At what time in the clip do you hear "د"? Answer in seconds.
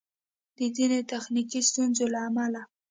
0.57-0.59